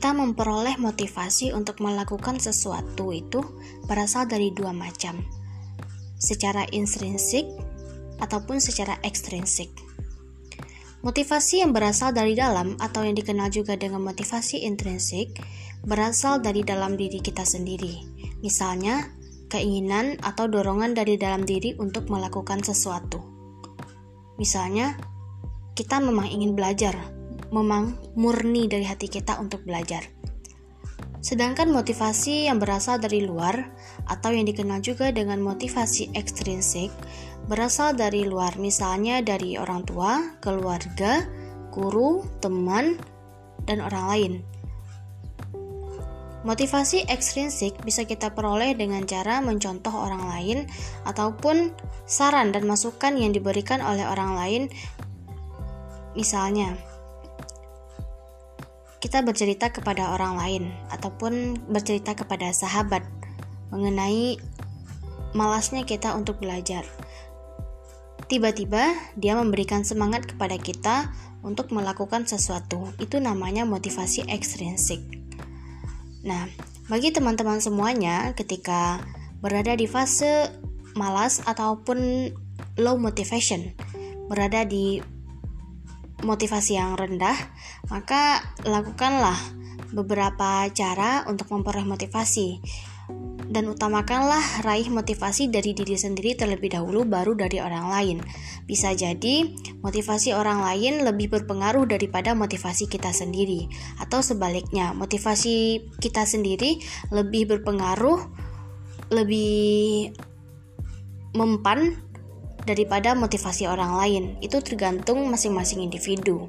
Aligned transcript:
kita 0.00 0.16
memperoleh 0.16 0.80
motivasi 0.80 1.52
untuk 1.52 1.84
melakukan 1.84 2.40
sesuatu 2.40 3.12
itu 3.12 3.44
berasal 3.84 4.24
dari 4.24 4.48
dua 4.48 4.72
macam, 4.72 5.20
secara 6.16 6.64
intrinsik 6.72 7.44
ataupun 8.16 8.64
secara 8.64 8.96
ekstrinsik. 9.04 9.68
Motivasi 11.04 11.60
yang 11.60 11.76
berasal 11.76 12.16
dari 12.16 12.32
dalam 12.32 12.80
atau 12.80 13.04
yang 13.04 13.12
dikenal 13.12 13.52
juga 13.52 13.76
dengan 13.76 14.00
motivasi 14.00 14.64
intrinsik 14.64 15.36
berasal 15.84 16.40
dari 16.40 16.64
dalam 16.64 16.96
diri 16.96 17.20
kita 17.20 17.44
sendiri. 17.44 18.00
Misalnya, 18.40 19.04
keinginan 19.52 20.16
atau 20.24 20.48
dorongan 20.48 20.96
dari 20.96 21.20
dalam 21.20 21.44
diri 21.44 21.76
untuk 21.76 22.08
melakukan 22.08 22.64
sesuatu. 22.64 23.20
Misalnya, 24.40 24.96
kita 25.76 26.00
memang 26.00 26.24
ingin 26.24 26.56
belajar, 26.56 27.19
memang 27.50 27.98
murni 28.14 28.66
dari 28.70 28.86
hati 28.86 29.06
kita 29.10 29.38
untuk 29.38 29.62
belajar. 29.66 30.06
Sedangkan 31.20 31.68
motivasi 31.68 32.48
yang 32.48 32.56
berasal 32.56 32.96
dari 32.96 33.20
luar 33.20 33.68
atau 34.08 34.32
yang 34.32 34.48
dikenal 34.48 34.80
juga 34.80 35.12
dengan 35.12 35.44
motivasi 35.44 36.16
ekstrinsik 36.16 36.88
berasal 37.50 37.98
dari 37.98 38.22
luar, 38.24 38.54
misalnya 38.62 39.18
dari 39.24 39.58
orang 39.58 39.82
tua, 39.82 40.38
keluarga, 40.38 41.26
guru, 41.74 42.22
teman, 42.38 42.94
dan 43.66 43.82
orang 43.82 44.04
lain. 44.06 44.32
Motivasi 46.40 47.04
ekstrinsik 47.04 47.76
bisa 47.84 48.08
kita 48.08 48.32
peroleh 48.32 48.72
dengan 48.72 49.04
cara 49.04 49.44
mencontoh 49.44 49.92
orang 49.92 50.24
lain 50.24 50.58
ataupun 51.04 51.74
saran 52.08 52.48
dan 52.48 52.64
masukan 52.64 53.12
yang 53.12 53.36
diberikan 53.36 53.84
oleh 53.84 54.08
orang 54.08 54.32
lain. 54.38 54.62
Misalnya, 56.16 56.80
kita 59.00 59.24
bercerita 59.24 59.72
kepada 59.72 60.12
orang 60.12 60.36
lain 60.36 60.64
ataupun 60.92 61.56
bercerita 61.72 62.12
kepada 62.12 62.52
sahabat 62.52 63.00
mengenai 63.72 64.36
malasnya 65.32 65.88
kita 65.88 66.12
untuk 66.12 66.36
belajar. 66.38 66.84
Tiba-tiba 68.28 68.94
dia 69.18 69.34
memberikan 69.34 69.82
semangat 69.82 70.28
kepada 70.28 70.54
kita 70.60 71.10
untuk 71.40 71.72
melakukan 71.72 72.28
sesuatu. 72.28 72.92
Itu 73.00 73.18
namanya 73.18 73.64
motivasi 73.66 74.28
ekstrinsik. 74.28 75.00
Nah, 76.22 76.46
bagi 76.86 77.10
teman-teman 77.10 77.58
semuanya 77.58 78.36
ketika 78.36 79.00
berada 79.40 79.72
di 79.74 79.88
fase 79.88 80.52
malas 80.92 81.40
ataupun 81.48 82.30
low 82.76 83.00
motivation, 83.00 83.72
berada 84.28 84.68
di 84.68 85.00
motivasi 86.22 86.76
yang 86.76 86.96
rendah, 86.96 87.36
maka 87.88 88.44
lakukanlah 88.64 89.36
beberapa 89.90 90.70
cara 90.70 91.26
untuk 91.26 91.50
memperoleh 91.50 91.86
motivasi 91.86 92.62
dan 93.50 93.66
utamakanlah 93.66 94.62
raih 94.62 94.86
motivasi 94.86 95.50
dari 95.50 95.74
diri 95.74 95.98
sendiri 95.98 96.38
terlebih 96.38 96.70
dahulu 96.70 97.02
baru 97.02 97.34
dari 97.34 97.58
orang 97.58 97.90
lain. 97.90 98.18
Bisa 98.62 98.94
jadi 98.94 99.50
motivasi 99.82 100.30
orang 100.30 100.62
lain 100.62 101.02
lebih 101.02 101.34
berpengaruh 101.34 101.90
daripada 101.90 102.38
motivasi 102.38 102.86
kita 102.86 103.10
sendiri 103.10 103.66
atau 103.98 104.22
sebaliknya, 104.22 104.94
motivasi 104.94 105.82
kita 105.98 106.22
sendiri 106.22 106.78
lebih 107.10 107.50
berpengaruh 107.50 108.22
lebih 109.10 110.14
mempan 111.34 111.98
daripada 112.70 113.18
motivasi 113.18 113.66
orang 113.66 113.98
lain. 113.98 114.24
Itu 114.38 114.62
tergantung 114.62 115.26
masing-masing 115.26 115.82
individu. 115.82 116.46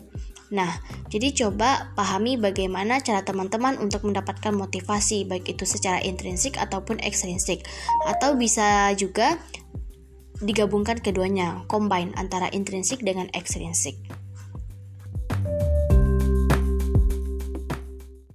Nah, 0.51 0.83
jadi 1.07 1.31
coba 1.31 1.95
pahami 1.95 2.35
bagaimana 2.35 2.99
cara 2.99 3.23
teman-teman 3.23 3.79
untuk 3.79 4.03
mendapatkan 4.03 4.51
motivasi, 4.51 5.23
baik 5.23 5.47
itu 5.57 5.63
secara 5.63 6.03
intrinsik 6.03 6.59
ataupun 6.59 6.99
ekstrinsik, 6.99 7.63
atau 8.03 8.35
bisa 8.35 8.91
juga 8.99 9.39
digabungkan 10.43 10.99
keduanya, 10.99 11.63
combine 11.71 12.11
antara 12.19 12.51
intrinsik 12.51 12.99
dengan 12.99 13.31
ekstrinsik. 13.31 13.95